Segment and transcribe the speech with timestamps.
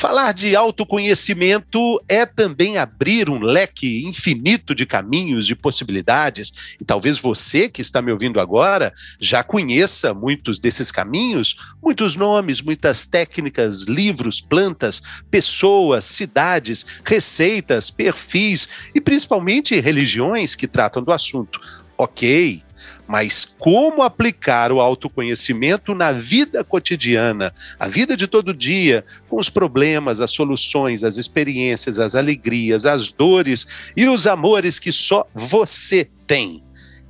[0.00, 6.74] Falar de autoconhecimento é também abrir um leque infinito de caminhos, de possibilidades.
[6.80, 12.62] E talvez você que está me ouvindo agora já conheça muitos desses caminhos, muitos nomes,
[12.62, 21.60] muitas técnicas, livros, plantas, pessoas, cidades, receitas, perfis e principalmente religiões que tratam do assunto.
[21.98, 22.62] Ok,
[23.06, 29.48] mas como aplicar o autoconhecimento na vida cotidiana, a vida de todo dia, com os
[29.48, 33.66] problemas, as soluções, as experiências, as alegrias, as dores
[33.96, 36.62] e os amores que só você tem.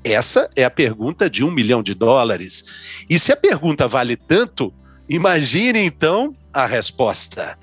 [0.03, 2.65] Essa é a pergunta de um milhão de dólares.
[3.09, 4.73] E se a pergunta vale tanto,
[5.09, 7.57] imagine então a resposta.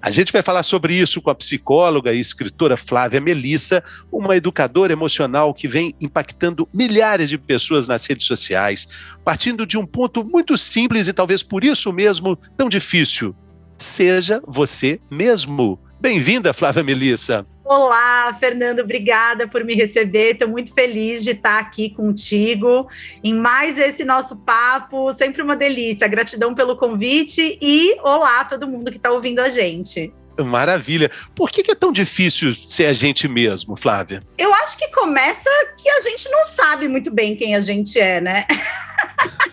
[0.00, 4.92] A gente vai falar sobre isso com a psicóloga e escritora Flávia Melissa, uma educadora
[4.92, 8.88] emocional que vem impactando milhares de pessoas nas redes sociais,
[9.24, 13.34] partindo de um ponto muito simples e talvez por isso mesmo tão difícil.
[13.78, 15.78] Seja você mesmo.
[16.00, 17.46] Bem-vinda, Flávia Melissa.
[17.74, 20.32] Olá, Fernando, obrigada por me receber.
[20.32, 22.86] Estou muito feliz de estar aqui contigo
[23.24, 25.10] em mais esse nosso papo.
[25.14, 26.06] Sempre uma delícia.
[26.06, 30.12] Gratidão pelo convite e olá a todo mundo que está ouvindo a gente.
[30.38, 31.10] Maravilha.
[31.34, 34.22] Por que, é tão difícil ser a gente mesmo, Flávia?
[34.36, 35.48] Eu acho que começa
[35.78, 38.46] que a gente não sabe muito bem quem a gente é, né?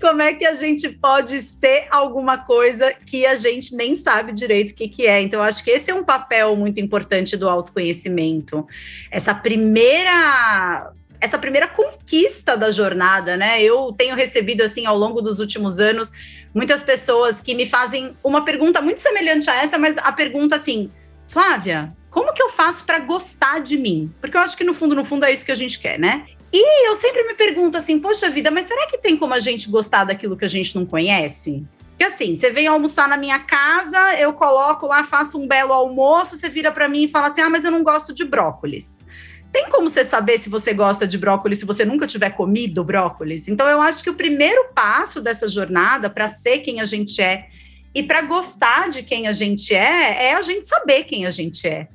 [0.00, 4.70] Como é que a gente pode ser alguma coisa que a gente nem sabe direito
[4.70, 5.20] o que, que é?
[5.20, 8.66] Então, acho que esse é um papel muito importante do autoconhecimento.
[9.10, 13.62] Essa primeira essa primeira conquista da jornada, né?
[13.62, 16.10] Eu tenho recebido assim ao longo dos últimos anos
[16.52, 20.90] muitas pessoas que me fazem uma pergunta muito semelhante a essa, mas a pergunta assim,
[21.28, 24.12] Flávia, como que eu faço para gostar de mim?
[24.20, 26.26] Porque eu acho que no fundo, no fundo é isso que a gente quer, né?
[26.52, 29.70] E eu sempre me pergunto assim, poxa vida, mas será que tem como a gente
[29.70, 31.64] gostar daquilo que a gente não conhece?
[31.88, 36.36] Porque assim, você vem almoçar na minha casa, eu coloco lá, faço um belo almoço,
[36.36, 39.00] você vira para mim e fala assim: "Ah, mas eu não gosto de brócolis".
[39.50, 43.48] Tem como você saber se você gosta de brócolis se você nunca tiver comido brócolis?
[43.48, 47.48] Então eu acho que o primeiro passo dessa jornada para ser quem a gente é
[47.94, 51.66] e para gostar de quem a gente é, é a gente saber quem a gente
[51.66, 51.88] é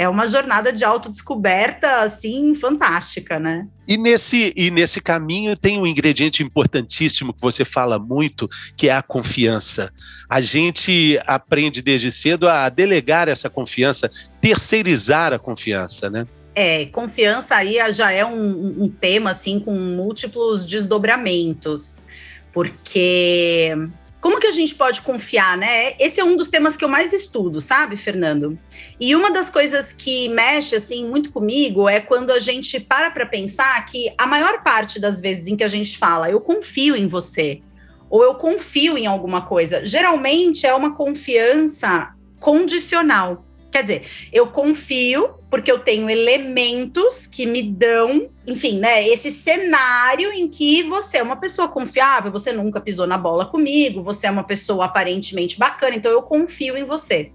[0.00, 3.68] é uma jornada de autodescoberta, assim, fantástica, né?
[3.86, 8.92] E nesse, e nesse caminho tem um ingrediente importantíssimo que você fala muito, que é
[8.94, 9.92] a confiança.
[10.26, 14.10] A gente aprende desde cedo a delegar essa confiança,
[14.40, 16.26] terceirizar a confiança, né?
[16.54, 22.06] É, confiança aí já é um, um tema, assim, com múltiplos desdobramentos,
[22.54, 23.76] porque
[24.20, 25.94] como que a gente pode confiar, né?
[25.98, 28.58] Esse é um dos temas que eu mais estudo, sabe, Fernando?
[29.00, 33.24] E uma das coisas que mexe assim muito comigo é quando a gente para para
[33.24, 37.06] pensar que a maior parte das vezes em que a gente fala, eu confio em
[37.06, 37.62] você,
[38.10, 43.46] ou eu confio em alguma coisa, geralmente é uma confiança condicional.
[43.70, 50.32] Quer dizer, eu confio porque eu tenho elementos que me dão, enfim, né, esse cenário
[50.32, 54.30] em que você é uma pessoa confiável, você nunca pisou na bola comigo, você é
[54.30, 57.32] uma pessoa aparentemente bacana, então eu confio em você.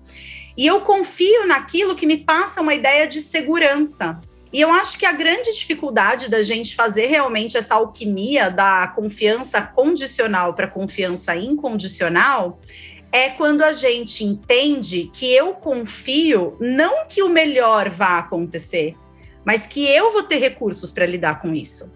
[0.58, 4.20] E eu confio naquilo que me passa uma ideia de segurança.
[4.54, 9.62] E eu acho que a grande dificuldade da gente fazer realmente essa alquimia da confiança
[9.62, 12.62] condicional para confiança incondicional
[13.16, 18.94] é quando a gente entende que eu confio não que o melhor vá acontecer,
[19.46, 21.90] mas que eu vou ter recursos para lidar com isso.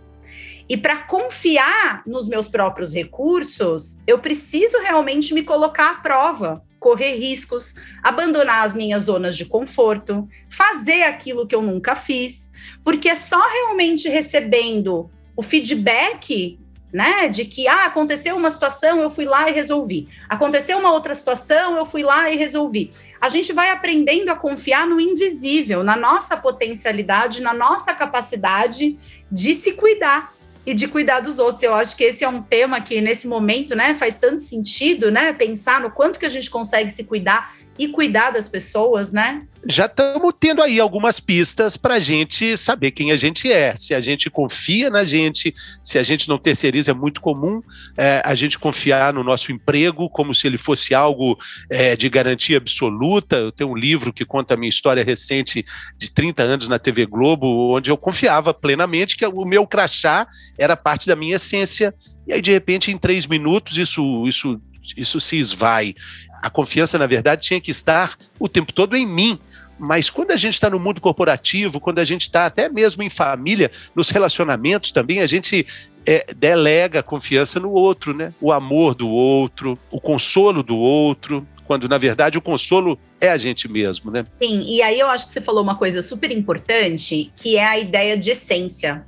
[0.69, 7.18] E para confiar nos meus próprios recursos, eu preciso realmente me colocar à prova, correr
[7.18, 12.50] riscos, abandonar as minhas zonas de conforto, fazer aquilo que eu nunca fiz,
[12.81, 16.58] porque é só realmente recebendo o feedback
[16.91, 17.30] né?
[17.30, 20.08] De que ah, aconteceu uma situação, eu fui lá e resolvi.
[20.28, 22.91] Aconteceu uma outra situação, eu fui lá e resolvi.
[23.22, 28.97] A gente vai aprendendo a confiar no invisível, na nossa potencialidade, na nossa capacidade
[29.32, 30.34] de se cuidar
[30.66, 31.64] e de cuidar dos outros.
[31.64, 35.34] Eu acho que esse é um tema que nesse momento, né, faz tanto sentido, né,
[35.34, 39.47] pensar no quanto que a gente consegue se cuidar e cuidar das pessoas, né?
[39.66, 43.73] Já estamos tendo aí algumas pistas para a gente saber quem a gente é.
[43.73, 47.61] Se a gente confia na gente, se a gente não terceiriza, é muito comum
[47.97, 51.37] é, a gente confiar no nosso emprego como se ele fosse algo
[51.70, 53.37] é, de garantia absoluta.
[53.37, 55.66] Eu tenho um livro que conta a minha história recente
[55.97, 60.28] de 30 anos na TV Globo, onde eu confiava plenamente que o meu crachá
[60.58, 61.93] era parte da minha essência.
[62.28, 64.61] E aí, de repente, em três minutos, isso, isso,
[64.96, 65.96] isso se esvai.
[66.41, 69.40] A confiança, na verdade, tinha que estar o tempo todo em mim.
[69.78, 73.09] Mas quando a gente está no mundo corporativo, quando a gente está até mesmo em
[73.09, 75.66] família, nos relacionamentos também, a gente
[76.06, 78.34] é, delega a confiança no outro, né?
[78.41, 83.38] O amor do outro, o consolo do outro, quando na verdade o consolo é a
[83.38, 84.26] gente mesmo, né?
[84.41, 87.78] Sim, e aí eu acho que você falou uma coisa super importante, que é a
[87.78, 89.06] ideia de essência.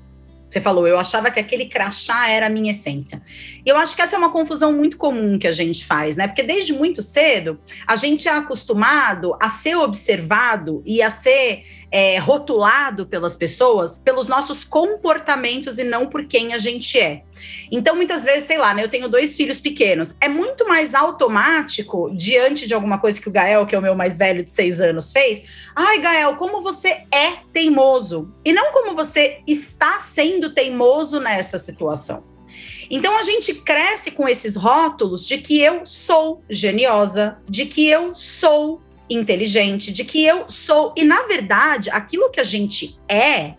[0.52, 3.22] Você falou, eu achava que aquele crachá era a minha essência.
[3.66, 6.28] E eu acho que essa é uma confusão muito comum que a gente faz, né?
[6.28, 7.58] Porque desde muito cedo
[7.88, 14.28] a gente é acostumado a ser observado e a ser é, rotulado pelas pessoas pelos
[14.28, 17.24] nossos comportamentos e não por quem a gente é.
[17.72, 18.84] Então, muitas vezes, sei lá, né?
[18.84, 20.16] Eu tenho dois filhos pequenos.
[20.22, 23.96] É muito mais automático, diante de alguma coisa que o Gael, que é o meu
[23.96, 25.70] mais velho de seis anos, fez.
[25.76, 28.34] Ai, Gael, como você é teimoso.
[28.46, 32.24] E não como você está sendo teimoso nessa situação.
[32.90, 38.14] Então a gente cresce com esses rótulos de que eu sou geniosa, de que eu
[38.14, 38.82] sou
[39.14, 40.94] inteligente, de que eu sou.
[40.98, 43.54] E na verdade, aquilo que a gente é,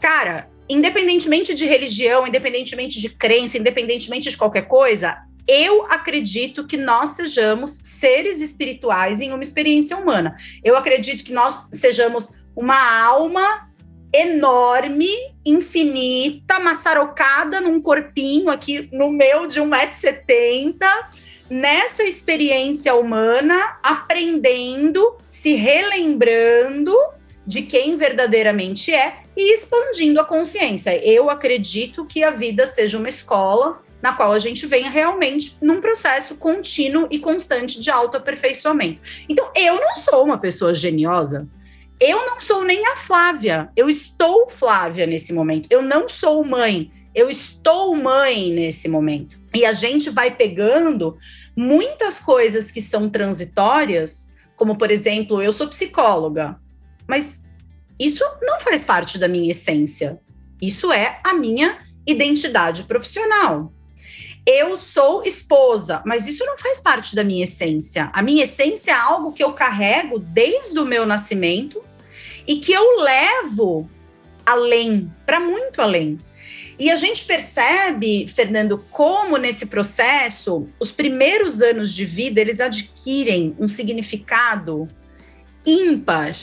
[0.00, 5.16] cara, independentemente de religião, independentemente de crença, independentemente de qualquer coisa,
[5.46, 10.36] eu acredito que nós sejamos seres espirituais em uma experiência humana.
[10.62, 13.68] Eu acredito que nós sejamos uma alma
[14.14, 15.08] enorme,
[15.44, 20.78] infinita, maçarocada num corpinho aqui no meu de 1,70m,
[21.48, 26.94] nessa experiência humana, aprendendo, se relembrando
[27.46, 30.96] de quem verdadeiramente é e expandindo a consciência.
[31.04, 35.80] Eu acredito que a vida seja uma escola na qual a gente venha realmente num
[35.80, 39.00] processo contínuo e constante de autoaperfeiçoamento.
[39.28, 41.48] Então, eu não sou uma pessoa geniosa.
[41.98, 43.70] Eu não sou nem a Flávia.
[43.74, 45.68] Eu estou Flávia nesse momento.
[45.70, 46.92] Eu não sou mãe.
[47.14, 49.38] Eu estou mãe nesse momento.
[49.54, 51.16] E a gente vai pegando
[51.56, 56.58] muitas coisas que são transitórias, como por exemplo, eu sou psicóloga,
[57.06, 57.42] mas
[57.98, 60.20] isso não faz parte da minha essência.
[60.60, 63.72] Isso é a minha identidade profissional.
[64.46, 68.10] Eu sou esposa, mas isso não faz parte da minha essência.
[68.12, 71.82] A minha essência é algo que eu carrego desde o meu nascimento
[72.46, 73.88] e que eu levo
[74.44, 76.18] além, para muito além.
[76.78, 83.54] E a gente percebe, Fernando, como nesse processo, os primeiros anos de vida, eles adquirem
[83.58, 84.88] um significado
[85.64, 86.36] ímpar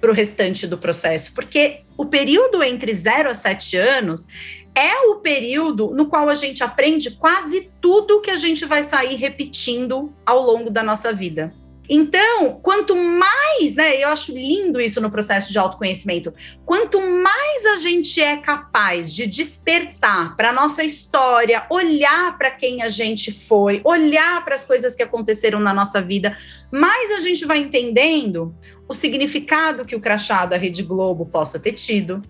[0.00, 4.26] para o restante do processo, porque o período entre 0 a 7 anos
[4.74, 9.16] é o período no qual a gente aprende quase tudo que a gente vai sair
[9.16, 11.52] repetindo ao longo da nossa vida.
[11.88, 17.76] Então, quanto mais, né, eu acho lindo isso no processo de autoconhecimento, quanto mais a
[17.76, 24.44] gente é capaz de despertar para nossa história, olhar para quem a gente foi, olhar
[24.44, 26.36] para as coisas que aconteceram na nossa vida,
[26.70, 28.54] mais a gente vai entendendo
[28.88, 32.22] o significado que o crachá da Rede Globo possa ter tido,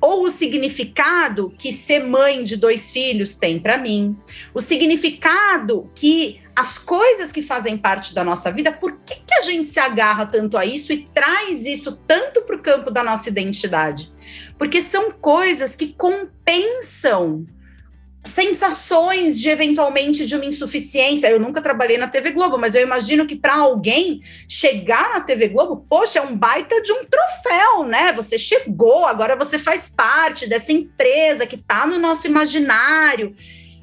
[0.00, 4.16] ou o significado que ser mãe de dois filhos tem para mim,
[4.54, 9.42] o significado que as coisas que fazem parte da nossa vida, por que, que a
[9.42, 13.28] gente se agarra tanto a isso e traz isso tanto para o campo da nossa
[13.28, 14.12] identidade?
[14.56, 17.44] Porque são coisas que compensam
[18.24, 21.28] sensações de eventualmente de uma insuficiência.
[21.28, 25.48] Eu nunca trabalhei na TV Globo, mas eu imagino que para alguém chegar na TV
[25.48, 28.12] Globo, poxa, é um baita de um troféu, né?
[28.14, 33.34] Você chegou, agora você faz parte dessa empresa que está no nosso imaginário.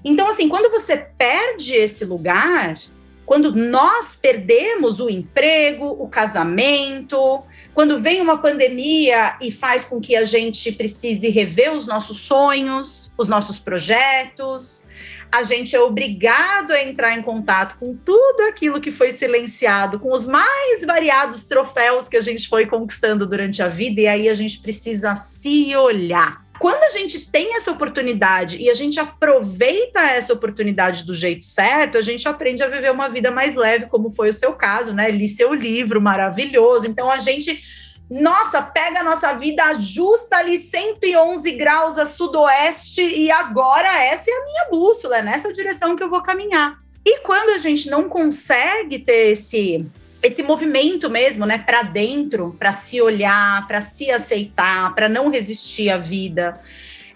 [0.03, 2.79] Então, assim, quando você perde esse lugar,
[3.25, 7.43] quando nós perdemos o emprego, o casamento,
[7.74, 13.13] quando vem uma pandemia e faz com que a gente precise rever os nossos sonhos,
[13.18, 14.84] os nossos projetos,
[15.32, 20.12] a gente é obrigado a entrar em contato com tudo aquilo que foi silenciado, com
[20.12, 24.36] os mais variados troféus que a gente foi conquistando durante a vida, e aí a
[24.36, 26.50] gente precisa se olhar.
[26.62, 31.98] Quando a gente tem essa oportunidade e a gente aproveita essa oportunidade do jeito certo,
[31.98, 35.10] a gente aprende a viver uma vida mais leve, como foi o seu caso, né?
[35.10, 36.86] Li seu livro maravilhoso.
[36.86, 37.60] Então a gente
[38.08, 44.34] nossa, pega a nossa vida, ajusta ali 111 graus a sudoeste e agora essa é
[44.36, 46.77] a minha bússola, é nessa direção que eu vou caminhar.
[47.03, 49.84] E quando a gente não consegue ter esse
[50.22, 55.90] esse movimento mesmo, né, para dentro, para se olhar, para se aceitar, para não resistir
[55.90, 56.60] à vida,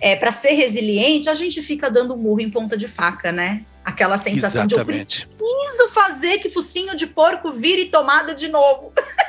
[0.02, 3.62] é, para ser resiliente, a gente fica dando murro em ponta de faca, né?
[3.84, 5.18] Aquela sensação Exatamente.
[5.18, 8.92] de eu preciso fazer que focinho de porco vire tomada de novo.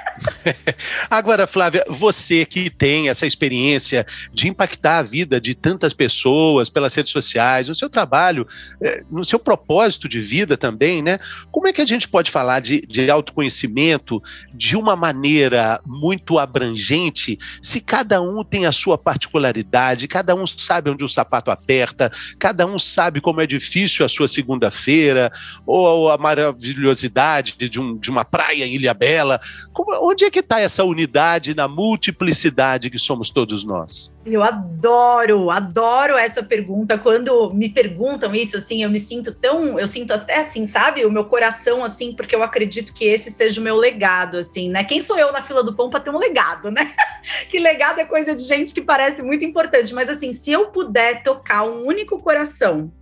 [1.10, 6.94] Agora, Flávia, você que tem essa experiência de impactar a vida de tantas pessoas pelas
[6.94, 8.46] redes sociais, no seu trabalho,
[8.80, 11.18] eh, no seu propósito de vida também, né?
[11.50, 14.22] Como é que a gente pode falar de, de autoconhecimento
[14.54, 20.90] de uma maneira muito abrangente, se cada um tem a sua particularidade, cada um sabe
[20.90, 25.32] onde o sapato aperta, cada um sabe como é difícil a sua segunda-feira,
[25.66, 29.40] ou a maravilhosidade de, um, de uma praia em Ilha Bela?
[29.72, 34.10] Como, onde é que está essa unidade na multiplicidade que somos todos nós?
[34.24, 36.98] Eu adoro, adoro essa pergunta.
[36.98, 41.10] Quando me perguntam isso, assim, eu me sinto tão, eu sinto até assim, sabe, o
[41.10, 44.82] meu coração assim, porque eu acredito que esse seja o meu legado, assim, né?
[44.82, 46.92] Quem sou eu na fila do pão para ter um legado, né?
[47.48, 51.22] que legado é coisa de gente que parece muito importante, mas assim, se eu puder
[51.22, 52.92] tocar um único coração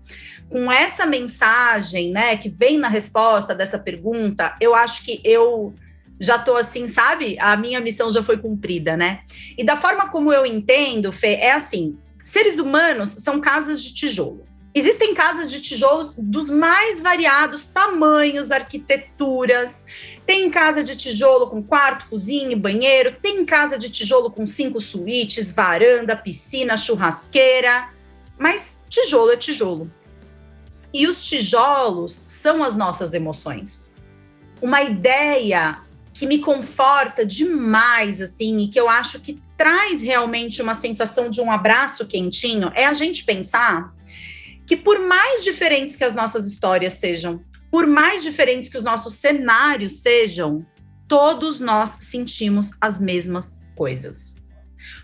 [0.48, 5.74] com essa mensagem, né, que vem na resposta dessa pergunta, eu acho que eu
[6.20, 7.36] já tô assim, sabe?
[7.38, 9.20] A minha missão já foi cumprida, né?
[9.56, 14.44] E da forma como eu entendo, Fê, é assim: seres humanos são casas de tijolo.
[14.76, 19.86] Existem casas de tijolos dos mais variados tamanhos, arquiteturas.
[20.26, 23.14] Tem casa de tijolo com quarto, cozinha e banheiro.
[23.22, 27.88] Tem casa de tijolo com cinco suítes, varanda, piscina, churrasqueira.
[28.36, 29.88] Mas tijolo é tijolo.
[30.92, 33.92] E os tijolos são as nossas emoções.
[34.60, 35.78] Uma ideia
[36.14, 41.40] que me conforta demais, assim, e que eu acho que traz realmente uma sensação de
[41.40, 43.92] um abraço quentinho, é a gente pensar
[44.64, 49.14] que por mais diferentes que as nossas histórias sejam, por mais diferentes que os nossos
[49.14, 50.64] cenários sejam,
[51.08, 54.36] todos nós sentimos as mesmas coisas.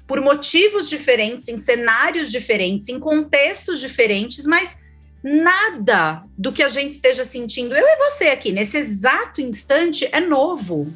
[0.06, 4.78] Por motivos diferentes, em cenários diferentes, em contextos diferentes, mas
[5.22, 10.20] nada do que a gente esteja sentindo, eu e você aqui, nesse exato instante, é
[10.20, 10.92] novo.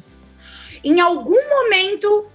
[0.83, 2.27] Em algum momento,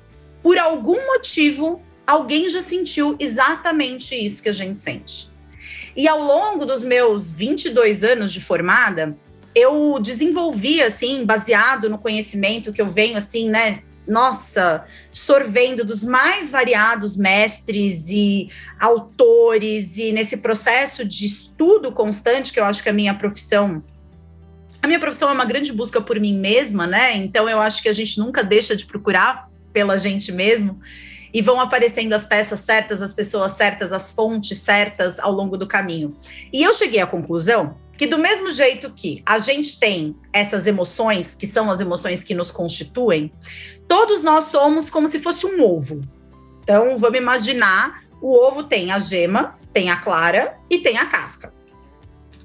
[0.43, 5.29] por algum motivo, alguém já sentiu exatamente isso que a gente sente.
[5.97, 9.17] E ao longo dos meus 22 anos de formada,
[9.55, 16.51] eu desenvolvi, assim, baseado no conhecimento que eu venho, assim, né, nossa, sorvendo dos mais
[16.51, 22.93] variados mestres e autores, e nesse processo de estudo constante, que eu acho que a
[22.93, 23.83] minha profissão.
[24.83, 27.17] A minha profissão é uma grande busca por mim mesma, né?
[27.17, 30.81] Então eu acho que a gente nunca deixa de procurar pela gente mesmo
[31.33, 35.67] e vão aparecendo as peças certas, as pessoas certas, as fontes certas ao longo do
[35.67, 36.17] caminho.
[36.53, 41.35] E eu cheguei à conclusão que do mesmo jeito que a gente tem essas emoções,
[41.35, 43.31] que são as emoções que nos constituem,
[43.87, 46.01] todos nós somos como se fosse um ovo.
[46.63, 51.53] Então, vamos imaginar, o ovo tem a gema, tem a clara e tem a casca.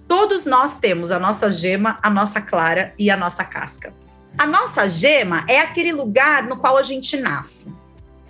[0.10, 3.94] Todos nós temos a nossa gema, a nossa clara e a nossa casca.
[4.38, 7.74] A nossa gema é aquele lugar no qual a gente nasce.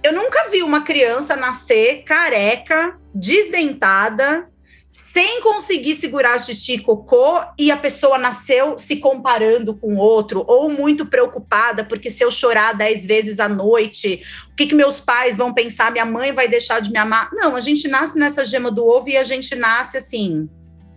[0.03, 4.47] Eu nunca vi uma criança nascer careca, desdentada,
[4.95, 10.69] sem conseguir segurar xixi e cocô e a pessoa nasceu se comparando com outro ou
[10.69, 14.23] muito preocupada porque se eu chorar dez vezes à noite,
[14.53, 15.91] o que, que meus pais vão pensar?
[15.91, 17.29] Minha mãe vai deixar de me amar?
[17.33, 20.49] Não, a gente nasce nessa gema do ovo e a gente nasce assim,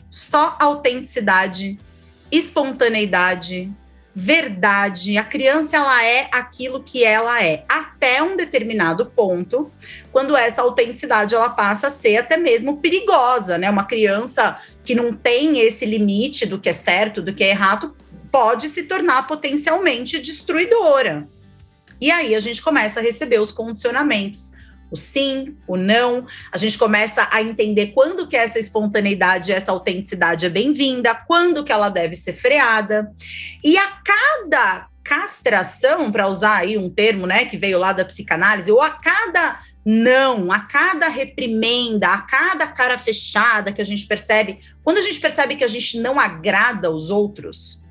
[0.08, 1.76] só autenticidade,
[2.30, 3.68] espontaneidade,
[4.14, 5.18] verdade.
[5.18, 9.72] A criança ela é aquilo que ela é, até um determinado ponto,
[10.12, 13.68] quando essa autenticidade ela passa a ser até mesmo perigosa, né?
[13.70, 17.94] Uma criança que não tem esse limite do que é certo, do que é errado,
[18.30, 21.28] pode se tornar potencialmente destruidora.
[22.00, 24.52] E aí a gente começa a receber os condicionamentos
[24.90, 26.26] o sim, o não.
[26.50, 31.72] A gente começa a entender quando que essa espontaneidade, essa autenticidade é bem-vinda, quando que
[31.72, 33.10] ela deve ser freada.
[33.62, 38.70] E a cada castração, para usar aí um termo, né, que veio lá da psicanálise,
[38.70, 44.60] ou a cada não, a cada reprimenda, a cada cara fechada que a gente percebe,
[44.82, 47.82] quando a gente percebe que a gente não agrada os outros,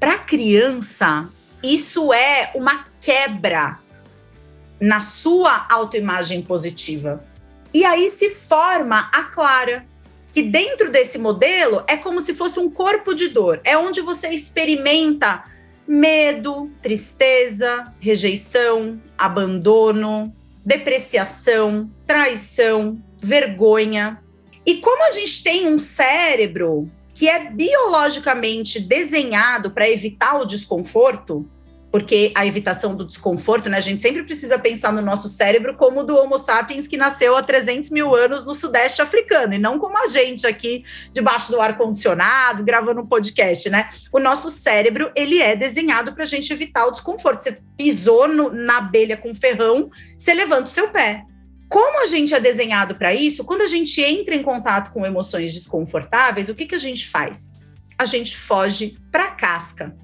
[0.00, 1.28] para a criança,
[1.62, 3.78] isso é uma quebra
[4.80, 7.24] na sua autoimagem positiva.
[7.72, 9.86] E aí se forma a Clara,
[10.32, 14.28] que dentro desse modelo é como se fosse um corpo de dor, é onde você
[14.28, 15.44] experimenta
[15.86, 20.34] medo, tristeza, rejeição, abandono,
[20.64, 24.22] depreciação, traição, vergonha.
[24.64, 31.48] E como a gente tem um cérebro que é biologicamente desenhado para evitar o desconforto,
[31.94, 33.78] porque a evitação do desconforto, né?
[33.78, 37.40] A gente sempre precisa pensar no nosso cérebro como do Homo sapiens que nasceu há
[37.40, 42.64] 300 mil anos no Sudeste africano, e não como a gente aqui debaixo do ar-condicionado,
[42.64, 43.90] gravando um podcast, né?
[44.10, 47.44] O nosso cérebro, ele é desenhado para a gente evitar o desconforto.
[47.44, 51.22] Você pisou no, na abelha com ferrão, você levanta o seu pé.
[51.68, 55.54] Como a gente é desenhado para isso, quando a gente entra em contato com emoções
[55.54, 57.70] desconfortáveis, o que, que a gente faz?
[57.96, 59.94] A gente foge para a casca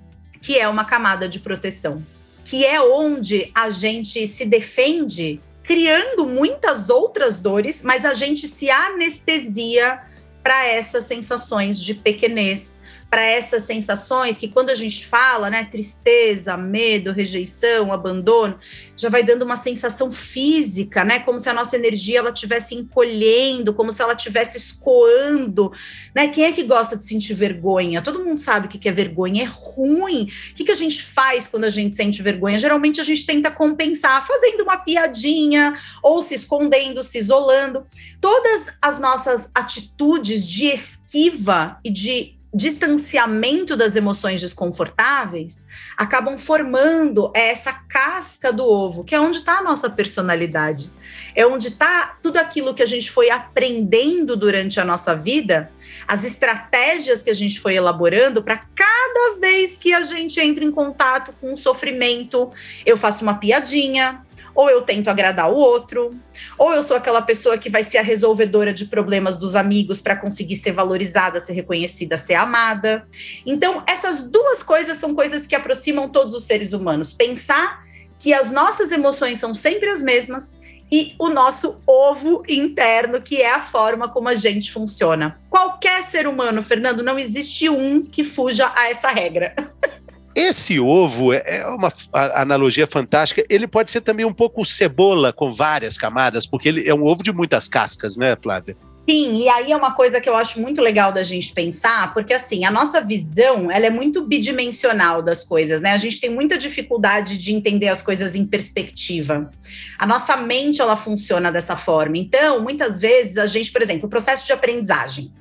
[0.41, 2.05] que é uma camada de proteção,
[2.45, 8.71] que é onde a gente se defende, criando muitas outras dores, mas a gente se
[8.71, 10.01] anestesia
[10.43, 12.80] para essas sensações de pequenez,
[13.11, 18.57] para essas sensações que quando a gente fala, né, tristeza, medo, rejeição, abandono,
[18.97, 23.75] já vai dando uma sensação física, né, como se a nossa energia ela tivesse encolhendo,
[23.75, 25.73] como se ela tivesse escoando,
[26.14, 26.29] né?
[26.29, 28.00] Quem é que gosta de sentir vergonha?
[28.00, 30.31] Todo mundo sabe o que é vergonha, é ruim.
[30.52, 32.59] O que a gente faz quando a gente sente vergonha?
[32.59, 37.85] Geralmente a gente tenta compensar fazendo uma piadinha ou se escondendo, se isolando.
[38.21, 45.64] Todas as nossas atitudes de esquiva e de distanciamento das emoções desconfortáveis
[45.97, 50.90] acabam formando essa casca do ovo, que é onde está a nossa personalidade,
[51.35, 55.71] é onde está tudo aquilo que a gente foi aprendendo durante a nossa vida,
[56.09, 60.73] as estratégias que a gente foi elaborando para cada vez que a gente entra em
[60.73, 62.50] contato com sofrimento,
[62.85, 64.25] eu faço uma piadinha,
[64.61, 66.11] ou eu tento agradar o outro,
[66.59, 70.14] ou eu sou aquela pessoa que vai ser a resolvedora de problemas dos amigos para
[70.14, 73.09] conseguir ser valorizada, ser reconhecida, ser amada.
[73.47, 77.11] Então, essas duas coisas são coisas que aproximam todos os seres humanos.
[77.11, 77.83] Pensar
[78.19, 80.59] que as nossas emoções são sempre as mesmas
[80.93, 85.40] e o nosso ovo interno, que é a forma como a gente funciona.
[85.49, 89.55] Qualquer ser humano, Fernando, não existe um que fuja a essa regra.
[90.35, 93.45] Esse ovo é, é uma analogia fantástica.
[93.49, 97.23] Ele pode ser também um pouco cebola com várias camadas, porque ele é um ovo
[97.23, 98.77] de muitas cascas, né, Flávia?
[99.09, 102.33] Sim, e aí é uma coisa que eu acho muito legal da gente pensar, porque
[102.33, 105.93] assim, a nossa visão, ela é muito bidimensional das coisas, né?
[105.93, 109.51] A gente tem muita dificuldade de entender as coisas em perspectiva.
[109.99, 112.19] A nossa mente, ela funciona dessa forma.
[112.19, 115.33] Então, muitas vezes a gente, por exemplo, o processo de aprendizagem.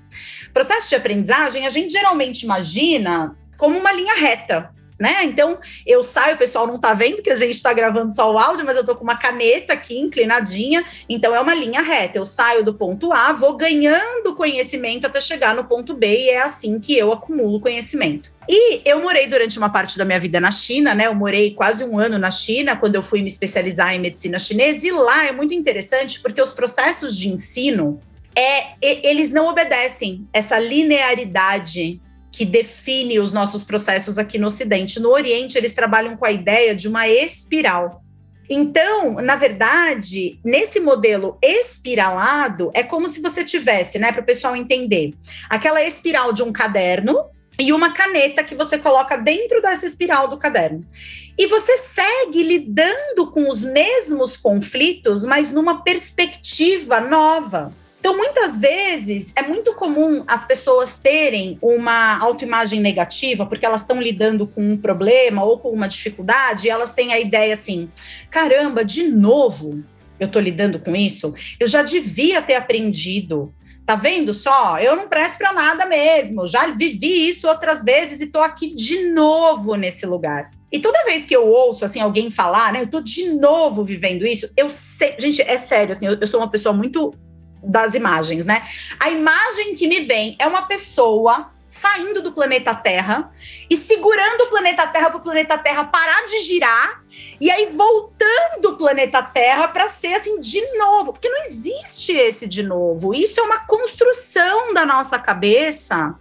[0.52, 5.24] Processo de aprendizagem, a gente geralmente imagina como uma linha reta né?
[5.24, 8.38] Então eu saio, o pessoal não tá vendo que a gente está gravando só o
[8.38, 12.18] áudio, mas eu tô com uma caneta aqui inclinadinha, então é uma linha reta.
[12.18, 16.42] Eu saio do ponto A, vou ganhando conhecimento até chegar no ponto B, e é
[16.42, 18.32] assim que eu acumulo conhecimento.
[18.48, 21.06] E eu morei durante uma parte da minha vida na China, né?
[21.06, 24.88] Eu morei quase um ano na China, quando eu fui me especializar em medicina chinesa,
[24.88, 28.00] e lá é muito interessante porque os processos de ensino
[28.36, 35.00] é, eles não obedecem essa linearidade que define os nossos processos aqui no Ocidente.
[35.00, 38.04] No Oriente, eles trabalham com a ideia de uma espiral.
[38.50, 44.56] Então, na verdade, nesse modelo espiralado, é como se você tivesse, né, para o pessoal
[44.56, 45.14] entender,
[45.50, 47.26] aquela espiral de um caderno
[47.60, 50.84] e uma caneta que você coloca dentro dessa espiral do caderno.
[51.38, 57.72] E você segue lidando com os mesmos conflitos, mas numa perspectiva nova.
[58.00, 64.02] Então, muitas vezes, é muito comum as pessoas terem uma autoimagem negativa, porque elas estão
[64.02, 67.90] lidando com um problema ou com uma dificuldade, e elas têm a ideia assim:
[68.30, 69.84] caramba, de novo
[70.20, 71.34] eu estou lidando com isso?
[71.60, 73.54] Eu já devia ter aprendido.
[73.86, 74.80] Tá vendo só?
[74.80, 76.46] Eu não presto para nada mesmo.
[76.48, 80.52] Já vivi isso outras vezes e estou aqui de novo nesse lugar.
[80.72, 84.28] E toda vez que eu ouço assim alguém falar, né, eu tô de novo vivendo
[84.28, 87.12] isso, eu sei, gente, é sério, assim, eu, eu sou uma pessoa muito
[87.64, 88.64] das imagens, né?
[89.00, 93.32] A imagem que me vem é uma pessoa saindo do planeta Terra
[93.70, 97.04] e segurando o planeta Terra para o planeta Terra parar de girar
[97.40, 102.48] e aí voltando o planeta Terra para ser assim de novo, porque não existe esse
[102.48, 103.14] de novo.
[103.14, 106.16] Isso é uma construção da nossa cabeça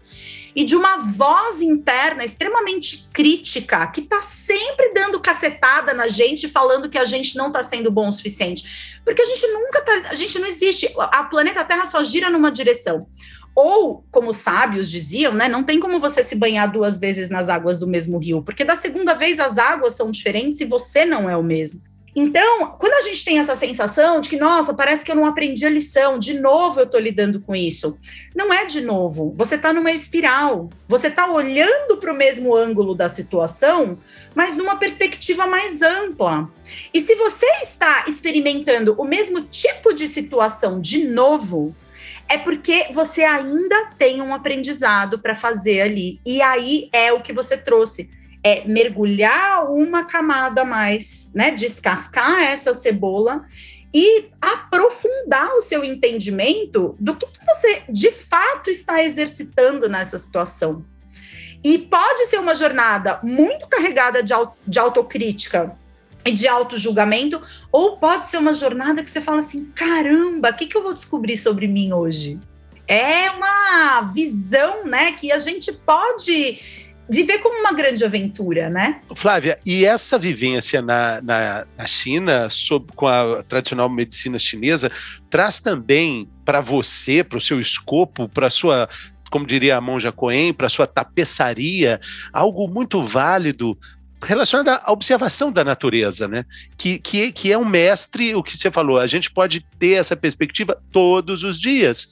[0.58, 6.90] e de uma voz interna extremamente crítica, que está sempre dando cacetada na gente, falando
[6.90, 8.98] que a gente não está sendo bom o suficiente.
[9.04, 12.50] Porque a gente nunca tá, a gente não existe, a planeta Terra só gira numa
[12.50, 13.06] direção.
[13.54, 17.78] Ou, como sábios diziam, né, não tem como você se banhar duas vezes nas águas
[17.78, 21.36] do mesmo rio, porque da segunda vez as águas são diferentes e você não é
[21.36, 21.80] o mesmo.
[22.14, 25.64] Então, quando a gente tem essa sensação de que, nossa, parece que eu não aprendi
[25.64, 27.98] a lição, de novo eu estou lidando com isso.
[28.34, 29.34] Não é de novo.
[29.36, 30.68] Você está numa espiral.
[30.88, 33.98] Você está olhando para o mesmo ângulo da situação,
[34.34, 36.50] mas numa perspectiva mais ampla.
[36.92, 41.74] E se você está experimentando o mesmo tipo de situação de novo,
[42.28, 46.20] é porque você ainda tem um aprendizado para fazer ali.
[46.26, 48.10] E aí é o que você trouxe.
[48.48, 51.50] É mergulhar uma camada mais, né?
[51.50, 53.44] Descascar essa cebola
[53.92, 60.84] e aprofundar o seu entendimento do que, que você de fato está exercitando nessa situação.
[61.64, 64.32] E pode ser uma jornada muito carregada de,
[64.66, 65.76] de autocrítica
[66.24, 70.66] e de auto-julgamento, ou pode ser uma jornada que você fala assim: caramba, o que,
[70.66, 72.38] que eu vou descobrir sobre mim hoje?
[72.86, 79.00] É uma visão, né, que a gente pode viver como uma grande aventura, né?
[79.14, 84.90] Flávia, e essa vivência na, na, na China, sob, com a tradicional medicina chinesa,
[85.30, 88.88] traz também para você, para o seu escopo, para a sua
[89.30, 92.00] como diria a Monja Coen, para sua tapeçaria,
[92.32, 93.76] algo muito válido
[94.22, 96.46] relacionado à observação da natureza, né?
[96.78, 100.16] Que, que, que é um mestre, o que você falou, a gente pode ter essa
[100.16, 102.08] perspectiva todos os dias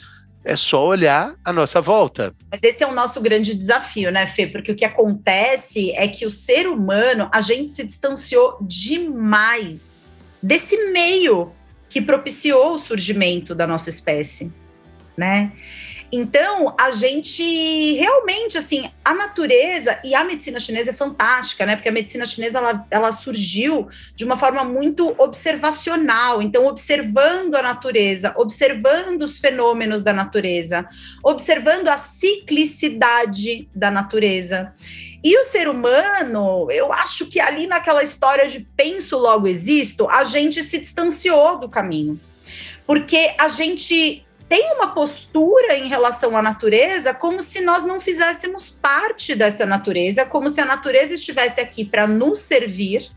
[0.46, 2.32] é só olhar a nossa volta.
[2.50, 4.46] Mas esse é o nosso grande desafio, né, Fê?
[4.46, 10.92] Porque o que acontece é que o ser humano, a gente se distanciou demais desse
[10.92, 11.52] meio
[11.88, 14.52] que propiciou o surgimento da nossa espécie,
[15.16, 15.50] né?
[16.12, 21.76] Então, a gente realmente, assim, a natureza e a medicina chinesa é fantástica, né?
[21.76, 26.40] Porque a medicina chinesa ela, ela surgiu de uma forma muito observacional.
[26.40, 30.88] Então, observando a natureza, observando os fenômenos da natureza,
[31.22, 34.72] observando a ciclicidade da natureza.
[35.24, 40.24] E o ser humano, eu acho que ali naquela história de penso, logo existo, a
[40.24, 42.20] gente se distanciou do caminho.
[42.86, 48.70] Porque a gente tem uma postura em relação à natureza como se nós não fizéssemos
[48.70, 53.11] parte dessa natureza, como se a natureza estivesse aqui para nos servir.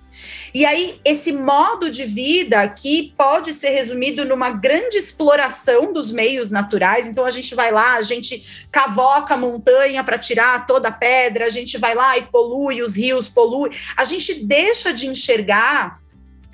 [0.53, 6.49] E aí, esse modo de vida que pode ser resumido numa grande exploração dos meios
[6.49, 7.07] naturais.
[7.07, 11.45] Então, a gente vai lá, a gente cavoca a montanha para tirar toda a pedra,
[11.45, 13.69] a gente vai lá e polui, os rios polui.
[13.95, 15.99] A gente deixa de enxergar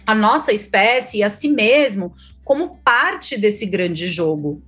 [0.05, 2.13] a nossa espécie a si mesmo
[2.45, 4.61] como parte desse grande jogo.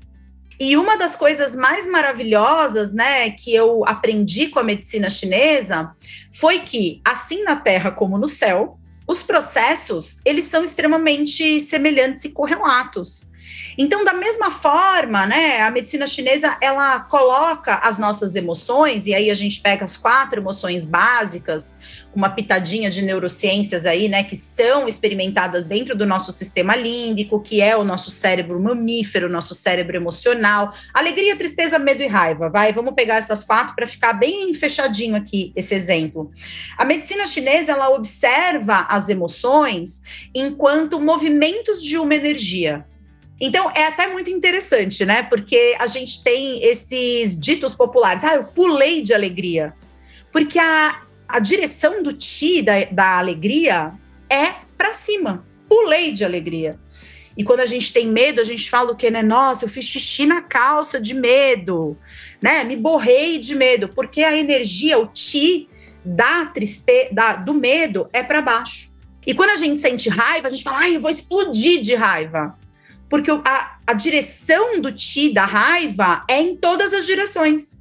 [0.60, 5.92] E uma das coisas mais maravilhosas, né, que eu aprendi com a medicina chinesa
[6.34, 12.30] foi que, assim na Terra como no céu, os processos, eles são extremamente semelhantes e
[12.30, 13.28] correlatos.
[13.78, 19.30] Então, da mesma forma, né, a medicina chinesa ela coloca as nossas emoções, e aí
[19.30, 21.76] a gente pega as quatro emoções básicas,
[22.16, 27.62] uma pitadinha de neurociências aí, né, que são experimentadas dentro do nosso sistema límbico, que
[27.62, 32.50] é o nosso cérebro mamífero, nosso cérebro emocional, alegria, tristeza, medo e raiva.
[32.50, 36.32] Vai, vamos pegar essas quatro para ficar bem fechadinho aqui esse exemplo.
[36.78, 40.02] A medicina chinesa ela observa as emoções
[40.34, 42.86] enquanto movimentos de uma energia.
[43.40, 45.22] Então, é até muito interessante, né?
[45.24, 48.24] Porque a gente tem esses ditos populares.
[48.24, 49.74] Ah, eu pulei de alegria.
[50.32, 53.94] Porque a, a direção do ti, da, da alegria,
[54.30, 55.46] é para cima.
[55.70, 56.80] Pulei de alegria.
[57.38, 59.22] E quando a gente tem medo, a gente fala o quê, né?
[59.22, 61.96] Nossa, eu fiz xixi na calça de medo,
[62.42, 62.64] né?
[62.64, 63.88] Me borrei de medo.
[63.88, 65.70] Porque a energia, o ti
[66.04, 68.92] da tristeza, da, do medo é para baixo.
[69.28, 72.58] E quando a gente sente raiva, a gente fala, ai, eu vou explodir de raiva
[73.10, 77.80] porque a, a direção do ti, da raiva, é em todas as direções.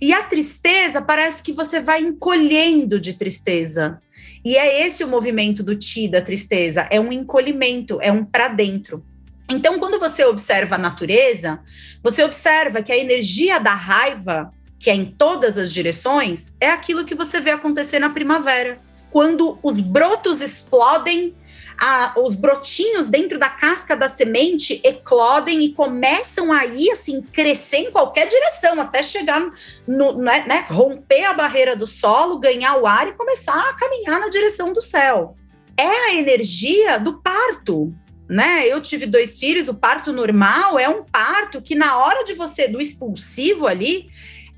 [0.00, 4.00] E a tristeza parece que você vai encolhendo de tristeza.
[4.44, 8.48] E é esse o movimento do ti, da tristeza, é um encolhimento, é um para
[8.48, 9.04] dentro.
[9.48, 11.60] Então, quando você observa a natureza,
[12.02, 17.04] você observa que a energia da raiva, que é em todas as direções, é aquilo
[17.04, 18.80] que você vê acontecer na primavera,
[19.10, 21.34] quando os brotos explodem
[21.78, 27.90] a, os brotinhos dentro da casca da semente eclodem e começam aí, assim, crescer em
[27.90, 29.52] qualquer direção, até chegar
[29.86, 34.20] no, né, né, romper a barreira do solo, ganhar o ar e começar a caminhar
[34.20, 35.36] na direção do céu.
[35.76, 37.94] É a energia do parto,
[38.28, 38.66] né?
[38.66, 42.68] Eu tive dois filhos, o parto normal é um parto que na hora de você
[42.68, 44.08] do expulsivo ali,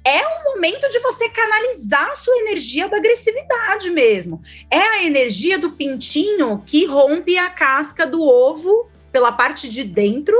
[0.04, 4.42] é um momento de você canalizar a sua energia da agressividade mesmo.
[4.70, 10.36] É a energia do pintinho que rompe a casca do ovo pela parte de dentro,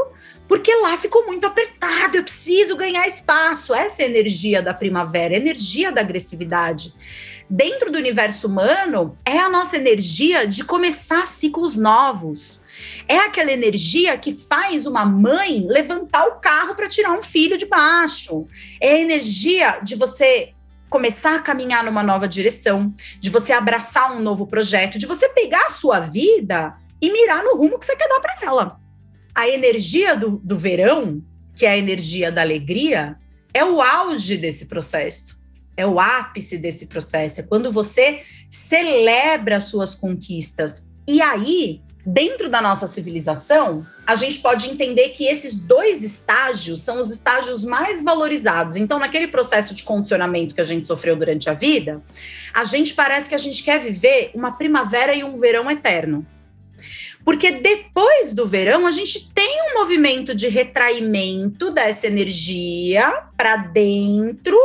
[0.47, 3.73] porque lá ficou muito apertado, eu preciso ganhar espaço.
[3.73, 6.93] Essa é a energia da primavera, a energia da agressividade.
[7.49, 12.64] Dentro do universo humano, é a nossa energia de começar ciclos novos
[13.09, 17.67] é aquela energia que faz uma mãe levantar o carro para tirar um filho de
[17.67, 18.47] baixo.
[18.81, 20.53] É a energia de você
[20.89, 25.67] começar a caminhar numa nova direção, de você abraçar um novo projeto, de você pegar
[25.67, 28.81] a sua vida e mirar no rumo que você quer dar para ela.
[29.35, 31.23] A energia do, do verão
[31.55, 33.17] que é a energia da alegria,
[33.53, 35.43] é o auge desse processo.
[35.77, 37.41] É o ápice desse processo.
[37.41, 40.85] É quando você celebra as suas conquistas.
[41.07, 47.01] E aí, dentro da nossa civilização, a gente pode entender que esses dois estágios são
[47.01, 48.77] os estágios mais valorizados.
[48.77, 52.03] Então, naquele processo de condicionamento que a gente sofreu durante a vida,
[52.53, 56.27] a gente parece que a gente quer viver uma primavera e um verão eterno.
[57.25, 64.59] Porque depois do verão, a gente tem um movimento de retraimento dessa energia para dentro,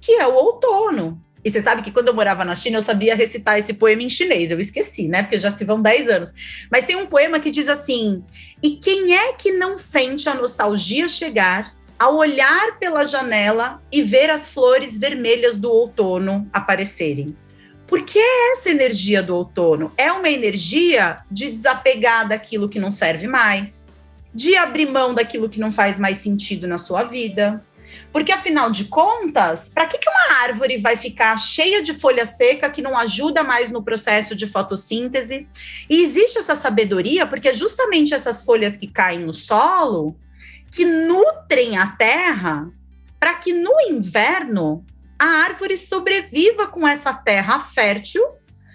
[0.00, 1.21] que é o outono.
[1.44, 4.10] E você sabe que quando eu morava na China, eu sabia recitar esse poema em
[4.10, 4.50] chinês.
[4.50, 5.22] Eu esqueci, né?
[5.22, 6.32] Porque já se vão 10 anos.
[6.70, 8.24] Mas tem um poema que diz assim:
[8.62, 14.30] E quem é que não sente a nostalgia chegar ao olhar pela janela e ver
[14.30, 17.36] as flores vermelhas do outono aparecerem?
[17.86, 23.26] Porque é essa energia do outono é uma energia de desapegar daquilo que não serve
[23.26, 23.94] mais,
[24.34, 27.62] de abrir mão daquilo que não faz mais sentido na sua vida,
[28.12, 32.70] porque, afinal de contas, para que, que uma árvore vai ficar cheia de folha seca
[32.70, 35.48] que não ajuda mais no processo de fotossíntese?
[35.88, 40.16] E existe essa sabedoria porque justamente essas folhas que caem no solo,
[40.70, 42.70] que nutrem a terra,
[43.18, 44.84] para que no inverno
[45.18, 48.22] a árvore sobreviva com essa terra fértil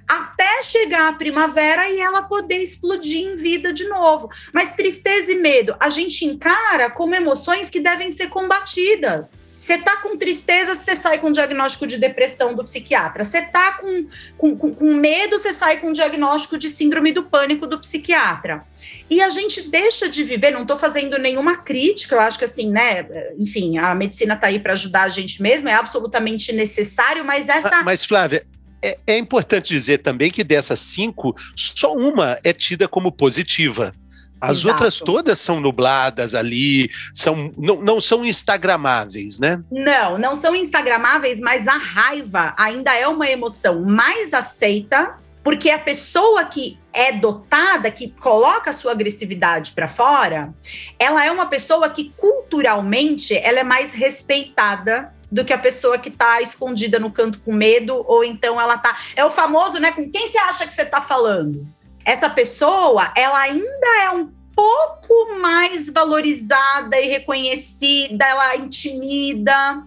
[0.08, 4.30] até chegar a primavera e ela poder explodir em vida de novo.
[4.54, 9.46] Mas tristeza e medo, a gente encara como emoções que devem ser combatidas.
[9.60, 13.26] Você tá com tristeza, você sai com diagnóstico de depressão do psiquiatra.
[13.26, 17.68] Você tá com, com, com, com medo, você sai com diagnóstico de síndrome do pânico
[17.68, 18.64] do psiquiatra.
[19.10, 22.72] E a gente deixa de viver, não estou fazendo nenhuma crítica, eu acho que assim,
[22.72, 27.50] né, enfim, a medicina está aí para ajudar a gente mesmo, é absolutamente necessário, mas
[27.50, 27.84] essa.
[27.84, 28.46] Mas, Flávia,
[28.82, 33.94] é, é importante dizer também que dessas cinco, só uma é tida como positiva.
[34.40, 34.68] As Exato.
[34.70, 39.64] outras todas são nubladas ali, são, não, não são instagramáveis, né?
[39.72, 45.80] Não, não são instagramáveis, mas a raiva ainda é uma emoção mais aceita, porque a
[45.80, 50.54] pessoa que é dotada, que coloca a sua agressividade para fora,
[51.00, 56.10] ela é uma pessoa que culturalmente ela é mais respeitada do que a pessoa que
[56.10, 58.98] está escondida no canto com medo, ou então ela tá.
[59.16, 59.92] É o famoso, né?
[59.92, 61.68] Com quem você acha que você está falando?
[62.06, 69.84] Essa pessoa, ela ainda é um pouco mais valorizada e reconhecida, ela intimida.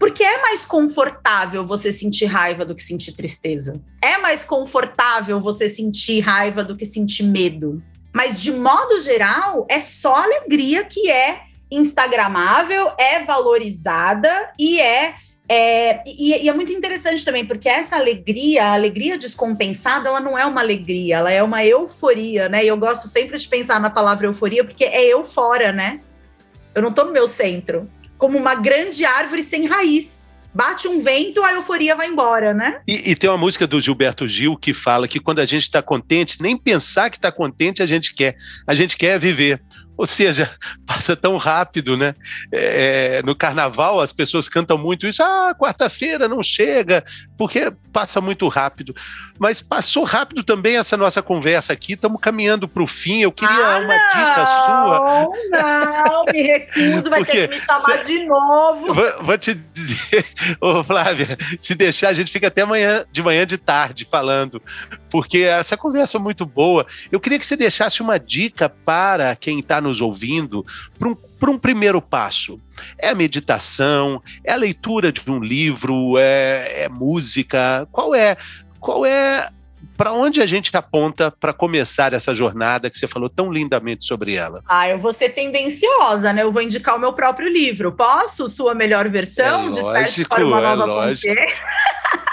[0.00, 3.80] Porque é mais confortável você sentir raiva do que sentir tristeza.
[4.02, 7.82] É mais confortável você sentir raiva do que sentir medo.
[8.12, 15.14] Mas, de modo geral, é só alegria que é instagramável, é valorizada e é
[15.50, 20.38] é, e, e, é muito interessante também, porque essa alegria, a alegria descompensada, ela não
[20.38, 22.62] é uma alegria, ela é uma euforia, né?
[22.62, 26.00] E eu gosto sempre de pensar na palavra euforia, porque é eu fora, né?
[26.74, 27.88] Eu não tô no meu centro.
[28.18, 30.34] Como uma grande árvore sem raiz.
[30.52, 32.80] Bate um vento, a euforia vai embora, né?
[32.86, 35.80] E, e tem uma música do Gilberto Gil que fala que quando a gente está
[35.80, 38.36] contente, nem pensar que está contente a gente quer.
[38.66, 39.62] A gente quer viver.
[39.98, 40.48] Ou seja,
[40.86, 42.14] passa tão rápido, né?
[42.52, 47.02] É, no carnaval as pessoas cantam muito isso, ah, quarta-feira não chega,
[47.36, 48.94] porque passa muito rápido.
[49.38, 53.22] Mas passou rápido também essa nossa conversa aqui, estamos caminhando para o fim.
[53.22, 55.28] Eu queria ah, uma não, dica sua.
[55.50, 58.94] Não, me recuso, vai ter que me chamar cê, de novo.
[58.94, 60.24] Vou, vou te dizer,
[60.60, 64.62] ô Flávia, se deixar, a gente fica até amanhã, de manhã de tarde falando,
[65.10, 66.86] porque essa conversa é muito boa.
[67.10, 70.64] Eu queria que você deixasse uma dica para quem está nos ouvindo
[70.98, 71.16] para um,
[71.50, 72.60] um primeiro passo.
[72.98, 77.88] É a meditação, é a leitura de um livro, é, é música.
[77.90, 78.36] Qual é
[78.78, 79.50] qual é
[79.96, 84.34] para onde a gente aponta para começar essa jornada que você falou tão lindamente sobre
[84.34, 84.62] ela?
[84.68, 86.42] Ah, eu vou ser tendenciosa, né?
[86.42, 87.90] Eu vou indicar o meu próprio livro.
[87.90, 88.46] Posso?
[88.46, 89.72] Sua melhor versão?
[89.76, 91.34] É lógico, para uma nova é lógico.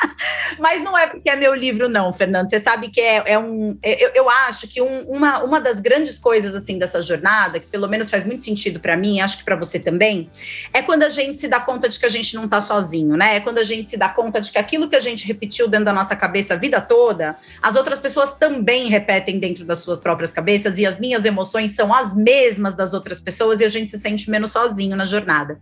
[0.60, 2.50] Mas não é porque é meu livro, não, Fernando.
[2.50, 3.78] Você sabe que é, é um.
[3.82, 7.68] É, eu, eu, acho que um, uma, uma das grandes coisas assim dessa jornada, que
[7.68, 10.30] pelo menos faz muito sentido para mim, acho que para você também,
[10.74, 13.36] é quando a gente se dá conta de que a gente não está sozinho, né?
[13.36, 15.86] É quando a gente se dá conta de que aquilo que a gente repetiu dentro
[15.86, 20.32] da nossa cabeça a vida toda, as outras pessoas também repetem dentro das suas próprias
[20.32, 24.00] cabeças e as minhas emoções são as mesmas das outras pessoas e a gente se
[24.00, 25.60] sente menos sozinho na jornada.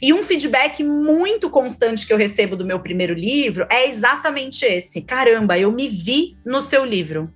[0.00, 5.02] E um feedback muito constante que eu recebo do meu primeiro livro é exatamente esse.
[5.02, 7.32] Caramba, eu me vi no seu livro.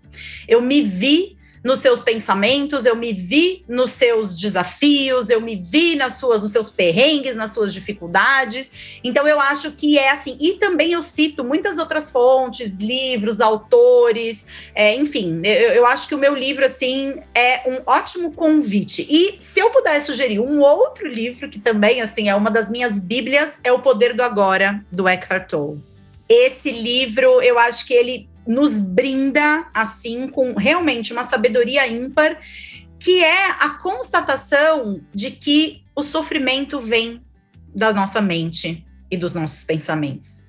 [0.49, 5.97] Eu me vi nos seus pensamentos, eu me vi nos seus desafios, eu me vi
[5.97, 8.99] nas suas, nos seus perrengues, nas suas dificuldades.
[9.03, 10.39] Então eu acho que é assim.
[10.41, 15.43] E também eu cito muitas outras fontes, livros, autores, é, enfim.
[15.45, 19.05] Eu, eu acho que o meu livro assim é um ótimo convite.
[19.11, 23.01] E se eu puder sugerir um outro livro que também assim é uma das minhas
[23.01, 25.96] bíblias, é O Poder do Agora do Eckhart Tolle.
[26.29, 32.41] Esse livro, eu acho que ele nos brinda, assim, com realmente uma sabedoria ímpar,
[32.99, 37.23] que é a constatação de que o sofrimento vem
[37.75, 40.47] da nossa mente e dos nossos pensamentos.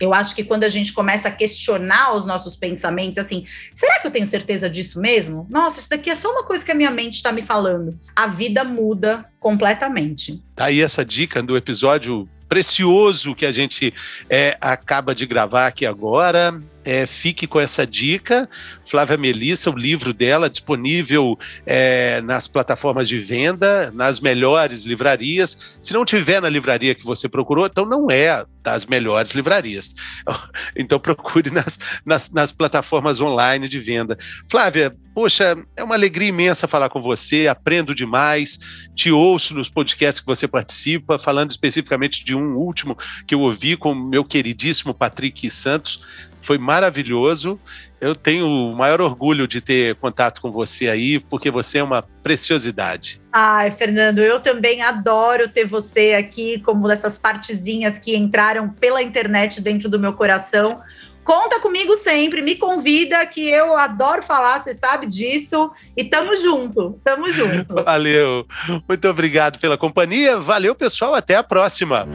[0.00, 4.06] Eu acho que quando a gente começa a questionar os nossos pensamentos, assim, será que
[4.06, 5.46] eu tenho certeza disso mesmo?
[5.48, 7.98] Nossa, isso daqui é só uma coisa que a minha mente está me falando.
[8.14, 10.42] A vida muda completamente.
[10.56, 13.92] Tá aí essa dica do episódio precioso que a gente
[14.30, 18.48] é, acaba de gravar aqui agora é, fique com essa dica.
[18.84, 25.78] Flávia Melissa, o livro dela disponível é, nas plataformas de venda, nas melhores livrarias.
[25.82, 29.94] Se não tiver na livraria que você procurou, então não é das melhores livrarias.
[30.76, 34.18] Então procure nas, nas, nas plataformas online de venda.
[34.50, 38.58] Flávia, poxa, é uma alegria imensa falar com você, aprendo demais,
[38.94, 43.76] te ouço nos podcasts que você participa, falando especificamente de um último que eu ouvi
[43.76, 46.02] com meu queridíssimo Patrick Santos,
[46.44, 47.58] foi maravilhoso.
[48.00, 52.02] Eu tenho o maior orgulho de ter contato com você aí, porque você é uma
[52.02, 53.20] preciosidade.
[53.32, 59.60] Ai, Fernando, eu também adoro ter você aqui, como dessas partezinhas que entraram pela internet
[59.60, 60.82] dentro do meu coração.
[61.24, 65.70] Conta comigo sempre, me convida, que eu adoro falar, você sabe disso.
[65.96, 67.82] E tamo junto, tamo junto.
[67.82, 68.46] Valeu.
[68.86, 70.38] Muito obrigado pela companhia.
[70.38, 71.14] Valeu, pessoal.
[71.14, 72.06] Até a próxima.